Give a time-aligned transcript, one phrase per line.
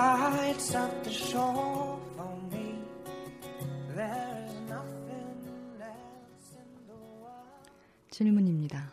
[0.00, 2.74] Lights up the shore for me.
[3.94, 7.68] There's nothing else in the world.
[8.10, 8.92] 질문입니다.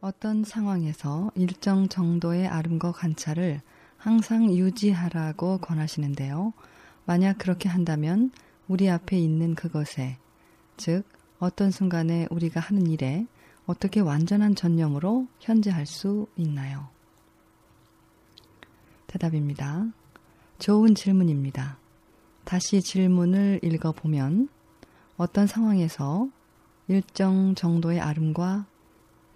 [0.00, 3.60] 어떤 상황에서 일정 정도의 아름과 관찰을
[3.96, 6.52] 항상 유지하라고 권하시는데요.
[7.04, 8.30] 만약 그렇게 한다면
[8.68, 10.18] 우리 앞에 있는 그것에,
[10.76, 11.04] 즉,
[11.40, 13.26] 어떤 순간에 우리가 하는 일에
[13.66, 16.88] 어떻게 완전한 전념으로 현재할 수 있나요?
[19.06, 19.86] 대답입니다.
[20.58, 21.78] 좋은 질문입니다.
[22.44, 24.48] 다시 질문을 읽어보면
[25.16, 26.28] 어떤 상황에서
[26.88, 28.66] 일정 정도의 아름과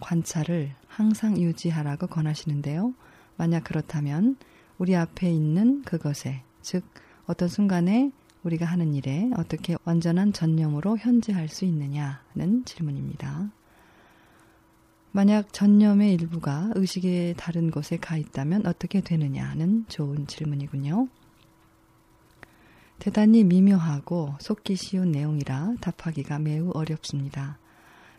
[0.01, 2.95] 관찰을 항상 유지하라고 권하시는데요.
[3.37, 4.37] 만약 그렇다면
[4.79, 6.85] 우리 앞에 있는 그것에, 즉,
[7.27, 8.11] 어떤 순간에
[8.43, 13.51] 우리가 하는 일에 어떻게 완전한 전념으로 현재할 수 있느냐는 질문입니다.
[15.15, 21.07] 만약 전념의 일부가 의식의 다른 곳에 가 있다면 어떻게 되느냐는 좋은 질문이군요.
[22.99, 27.59] 대단히 미묘하고 속기 쉬운 내용이라 답하기가 매우 어렵습니다.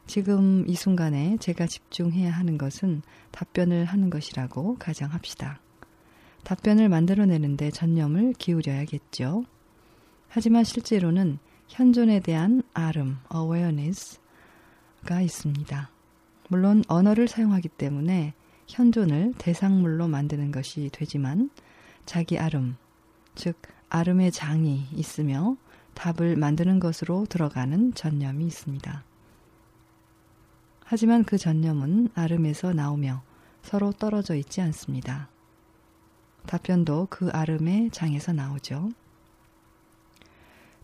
[0.05, 3.01] 지금 이 순간에 제가 집중해야 하는 것은
[3.31, 5.59] 답변을 하는 것이라고 가정합시다.
[6.43, 9.45] 답변을 만들어내는데 전념을 기울여야겠죠.
[10.27, 11.39] 하지만 실제로는
[11.69, 15.92] 현존에 대한 아름, awareness가 있습니다.
[16.49, 18.33] 물론 언어를 사용하기 때문에
[18.67, 21.49] 현존을 대상물로 만드는 것이 되지만
[22.05, 22.75] 자기 아름,
[23.35, 25.57] 즉 아름의 장이 있으며
[25.93, 29.03] 답을 만드는 것으로 들어가는 전념이 있습니다.
[30.85, 33.23] 하지만 그 전념은 아름에서 나오며
[33.61, 35.29] 서로 떨어져 있지 않습니다.
[36.45, 38.91] 답변도 그 아름의 장에서 나오죠.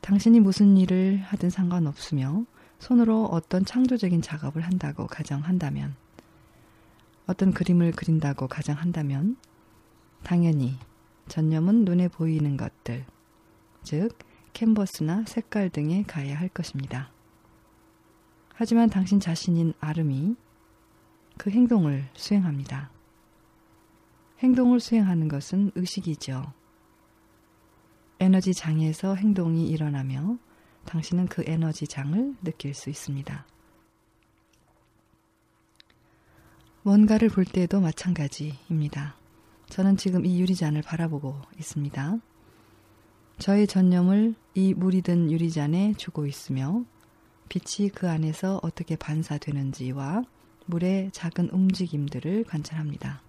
[0.01, 2.45] 당신이 무슨 일을 하든 상관없으며
[2.79, 5.95] 손으로 어떤 창조적인 작업을 한다고 가정한다면,
[7.27, 9.37] 어떤 그림을 그린다고 가정한다면,
[10.23, 10.79] 당연히
[11.27, 13.05] 전념은 눈에 보이는 것들,
[13.83, 14.17] 즉,
[14.53, 17.11] 캔버스나 색깔 등에 가야 할 것입니다.
[18.55, 20.35] 하지만 당신 자신인 아름이
[21.37, 22.89] 그 행동을 수행합니다.
[24.39, 26.51] 행동을 수행하는 것은 의식이죠.
[28.19, 30.37] 에너지 장에서 행동이 일어나며
[30.89, 33.45] 당신은 그 에너지 장을 느낄 수 있습니다.
[36.81, 39.15] 뭔가를 볼 때도 마찬가지입니다.
[39.67, 42.17] 저는 지금 이 유리잔을 바라보고 있습니다.
[43.37, 46.83] 저의 전념을 이 물이 든 유리잔에 주고 있으며
[47.49, 50.23] 빛이 그 안에서 어떻게 반사되는지와
[50.65, 53.21] 물의 작은 움직임들을 관찰합니다.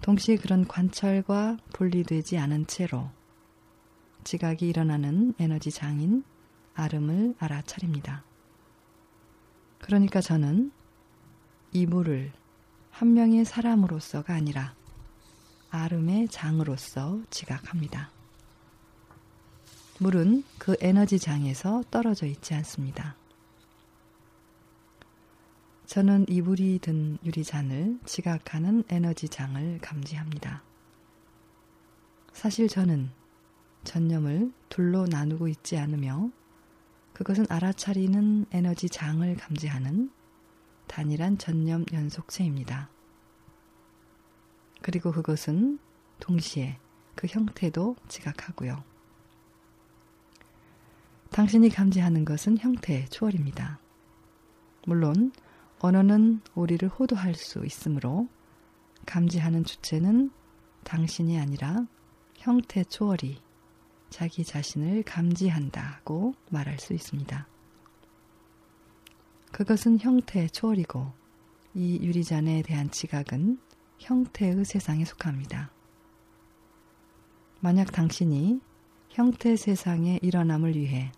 [0.00, 3.08] 동시에 그런 관찰과 분리되지 않은 채로
[4.24, 6.24] 지각이 일어나는 에너지 장인
[6.74, 8.24] 아름을 알아차립니다.
[9.80, 10.70] 그러니까 저는
[11.72, 12.32] 이 물을
[12.90, 14.74] 한 명의 사람으로서가 아니라
[15.70, 18.10] 아름의 장으로서 지각합니다.
[20.00, 23.16] 물은 그 에너지 장에서 떨어져 있지 않습니다.
[25.86, 30.62] 저는 이 물이 든 유리잔을 지각하는 에너지 장을 감지합니다.
[32.32, 33.10] 사실 저는
[33.84, 36.30] 전념을 둘로 나누고 있지 않으며
[37.12, 40.10] 그것은 알아차리는 에너지 장을 감지하는
[40.86, 42.88] 단일한 전념 연속체입니다.
[44.82, 45.78] 그리고 그것은
[46.20, 46.78] 동시에
[47.14, 48.82] 그 형태도 지각하고요.
[51.30, 53.78] 당신이 감지하는 것은 형태의 초월입니다.
[54.86, 55.32] 물론
[55.80, 58.28] 언어는 우리를 호도할 수 있으므로
[59.06, 60.30] 감지하는 주체는
[60.84, 61.86] 당신이 아니라
[62.36, 63.40] 형태 초월이
[64.10, 67.46] 자기 자신을 감지한다고 말할 수 있습니다.
[69.52, 71.12] 그것은 형태 초월이고
[71.74, 73.58] 이 유리잔에 대한 지각은
[73.98, 75.70] 형태의 세상에 속합니다.
[77.60, 78.60] 만약 당신이
[79.10, 81.10] 형태 세상의 일어남을 위해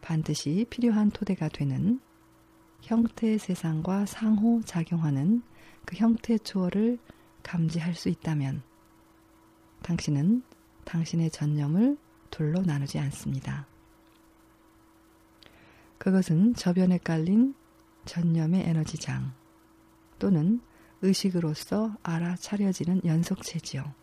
[0.00, 2.00] 반드시 필요한 토대가 되는
[2.80, 5.42] 형태 세상과 상호 작용하는
[5.84, 6.98] 그 형태 초월을
[7.42, 8.62] 감지할 수 있다면
[9.82, 10.42] 당신은
[10.84, 11.98] 당신의 전념을
[12.30, 13.66] 둘로 나누지 않습니다.
[15.98, 17.54] 그것은 저변에 깔린
[18.04, 19.32] 전념의 에너지장
[20.18, 20.60] 또는
[21.02, 23.94] 의식으로서 알아차려지는 연속체지요.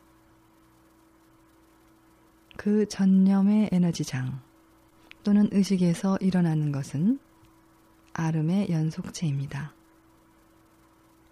[2.58, 4.42] 그 전념의 에너지장
[5.24, 7.20] 또는 의식에서 일어나는 것은
[8.14, 9.74] 아름의 연속체입니다.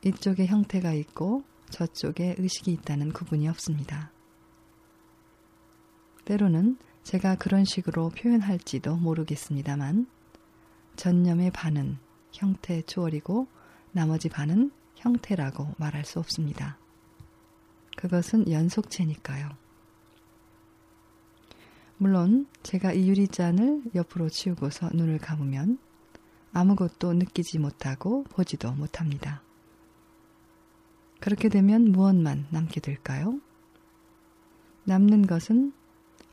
[0.04, 4.12] 이쪽에 형태가 있고 저쪽에 의식이 있다는 구분이 없습니다.
[6.26, 10.08] 때로는 제가 그런 식으로 표현할지도 모르겠습니다만
[10.96, 11.98] 전념의 반은
[12.32, 13.48] 형태 초월이고
[13.92, 16.78] 나머지 반은 형태라고 말할 수 없습니다.
[17.98, 19.50] 그것은 연속체니까요.
[21.98, 25.78] 물론 제가 이 유리 잔을 옆으로 치우고서 눈을 감으면
[26.54, 29.42] 아무것도 느끼지 못하고 보지도 못합니다.
[31.20, 33.40] 그렇게 되면 무엇만 남게 될까요?
[34.86, 35.74] 남는 것은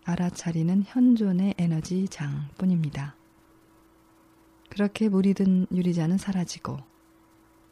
[0.08, 3.14] 알아차리는 현존의 에너지 장 뿐입니다.
[4.70, 6.78] 그렇게 물이 든 유리잔은 사라지고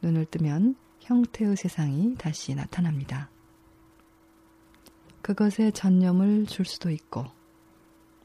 [0.03, 3.31] 눈을 뜨면 형태의 세상이 다시 나타납니다.
[5.23, 7.25] 그것에 전념을 줄 수도 있고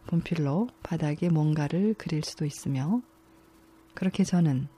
[0.09, 3.00] 분필로 바닥에 뭔가를 그릴 수도 있으며
[3.94, 4.69] 그렇게 저는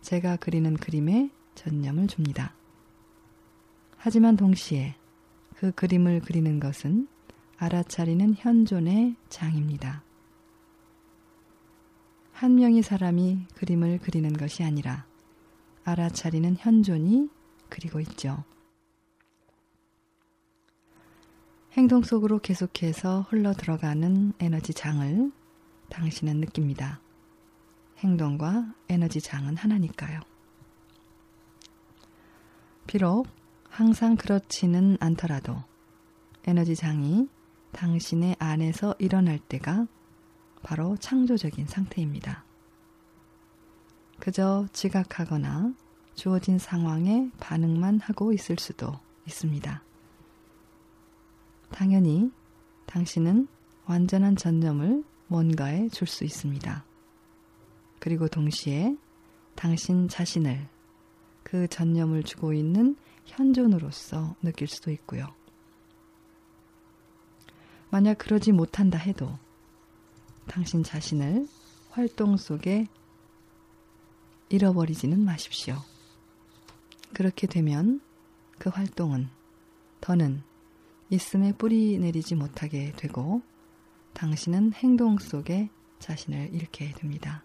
[0.00, 2.54] 제가 그리는 그림에 전념을 줍니다.
[3.96, 4.94] 하지만 동시에
[5.56, 7.08] 그 그림을 그리는 것은
[7.58, 10.02] 알아차리는 현존의 장입니다.
[12.32, 15.06] 한 명의 사람이 그림을 그리는 것이 아니라
[15.84, 17.30] 알아차리는 현존이
[17.70, 18.44] 그리고 있죠.
[21.72, 25.32] 행동 속으로 계속해서 흘러 들어가는 에너지 장을
[25.88, 27.00] 당신은 느낍니다.
[27.98, 30.20] 행동과 에너지 장은 하나니까요.
[32.86, 33.26] 비록
[33.68, 35.56] 항상 그렇지는 않더라도
[36.44, 37.28] 에너지 장이
[37.76, 39.86] 당신의 안에서 일어날 때가
[40.62, 42.44] 바로 창조적인 상태입니다.
[44.18, 45.74] 그저 지각하거나
[46.14, 49.82] 주어진 상황에 반응만 하고 있을 수도 있습니다.
[51.70, 52.32] 당연히
[52.86, 53.46] 당신은
[53.84, 56.84] 완전한 전념을 뭔가에 줄 수 있습니다.
[57.98, 58.96] 그리고 동시에
[59.54, 60.66] 당신 자신을
[61.42, 62.96] 그 전념을 주고 있는
[63.26, 65.35] 현존으로서 느낄 수도 있고요.
[67.90, 69.38] 만약 그러지 못한다 해도
[70.46, 71.46] 당신 자신을
[71.90, 72.88] 활동 속에
[74.48, 75.76] 잃어버리지는 마십시오.
[77.12, 78.00] 그렇게 되면
[78.58, 79.28] 그 활동은
[80.00, 80.42] 더는
[81.10, 83.42] 있음에 뿌리 내리지 못하게 되고
[84.12, 87.42] 당신은 행동 속에 자신을 잃게 됩니다.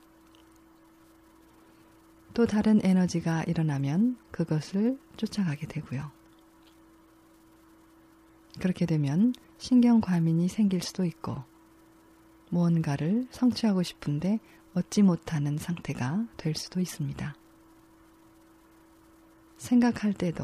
[2.34, 6.12] 또 다른 에너지가 일어나면 그것을 쫓아가게 되고요.
[8.60, 11.44] 그렇게 되면 신경 과민이 생길 수도 있고
[12.50, 14.40] 무언가를 성취하고 싶은데
[14.74, 17.36] 얻지 못하는 상태가 될 수도 있습니다.
[19.58, 20.44] 생각할 때도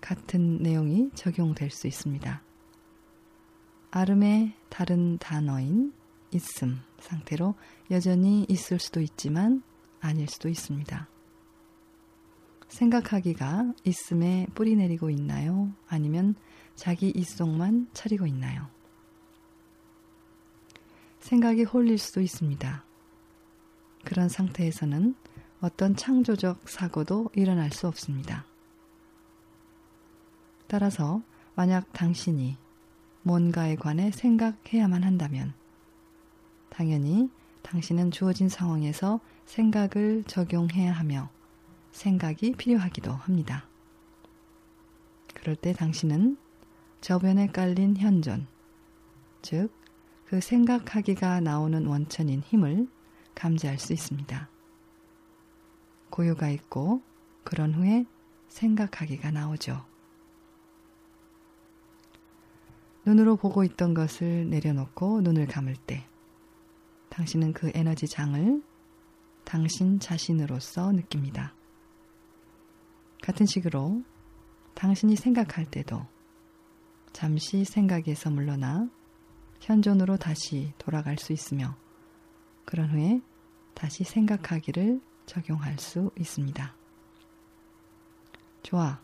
[0.00, 2.42] 같은 내용이 적용될 수 있습니다.
[3.90, 5.92] 아름의 다른 단어인
[6.32, 7.54] 있음 상태로
[7.90, 9.62] 여전히 있을 수도 있지만
[10.00, 11.08] 아닐 수도 있습니다.
[12.68, 15.72] 생각하기가 있음에 뿌리 내리고 있나요?
[15.86, 16.34] 아니면
[16.74, 18.68] 자기 입속만 차리고 있나요?
[21.20, 22.84] 생각이 홀릴 수도 있습니다.
[24.04, 25.14] 그런 상태에서는
[25.60, 28.44] 어떤 창조적 사고도 일어날 수 없습니다.
[30.66, 31.22] 따라서
[31.54, 32.58] 만약 당신이
[33.22, 35.54] 뭔가에 관해 생각해야만 한다면
[36.68, 37.30] 당연히
[37.62, 41.30] 당신은 주어진 상황에서 생각을 적용해야 하며
[41.92, 43.66] 생각이 필요하기도 합니다.
[45.32, 46.36] 그럴 때 당신은
[47.04, 48.46] 저변에 깔린 현존,
[49.42, 49.68] 즉,
[50.24, 52.88] 그 생각하기가 나오는 원천인 힘을
[53.34, 54.48] 감지할 수 있습니다.
[56.08, 57.02] 고요가 있고,
[57.42, 58.06] 그런 후에
[58.48, 59.84] 생각하기가 나오죠.
[63.04, 66.08] 눈으로 보고 있던 것을 내려놓고 눈을 감을 때,
[67.10, 68.62] 당신은 그 에너지 장을
[69.44, 71.54] 당신 자신으로서 느낍니다.
[73.20, 74.02] 같은 식으로
[74.72, 76.13] 당신이 생각할 때도
[77.14, 78.90] 잠시 생각에서 물러나
[79.60, 81.76] 현존으로 다시 돌아갈 수 있으며
[82.64, 83.20] 그런 후에
[83.72, 86.74] 다시 생각하기를 적용할 수 있습니다.
[88.64, 89.00] 좋아.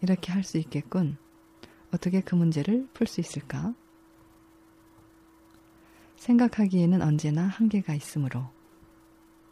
[0.00, 1.18] 이렇게 할 수 있겠군.
[1.92, 3.74] 어떻게 그 문제를 풀 수 있을까?
[6.16, 8.48] 생각하기에는 언제나 한계가 있으므로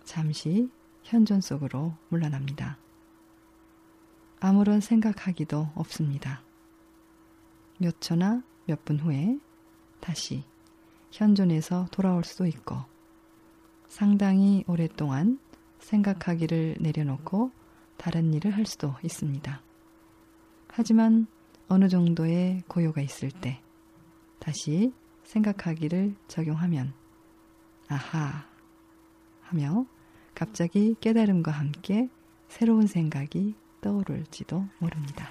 [0.04, 0.70] 잠시
[1.02, 2.78] 현존 속으로 물러납니다.
[4.40, 6.47] 아무런 생각하기도 없습니다.
[7.78, 9.38] 몇 초나 몇 분 후에
[10.00, 10.44] 다시
[11.10, 12.76] 현존에서 돌아올 수도 있고
[13.88, 15.38] 상당히 오랫동안
[15.80, 17.50] 생각하기를 내려놓고
[17.96, 19.62] 다른 일을 할 수도 있습니다.
[20.68, 21.26] 하지만
[21.68, 23.60] 어느 정도의 고요가 있을 때
[24.38, 24.92] 다시
[25.24, 26.92] 생각하기를 적용하면
[27.88, 28.46] 아하
[29.42, 29.86] 하며
[30.34, 32.08] 갑자기 깨달음과 함께
[32.48, 35.28] 새로운 생각이 떠오를지도 모릅니다.